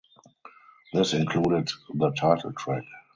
This 0.93 1.13
included 1.13 1.69
the 1.93 2.09
title 2.19 2.51
track. 2.53 2.83